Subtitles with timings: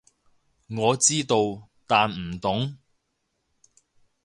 [0.67, 1.35] 我知道，
[1.85, 2.79] 但唔懂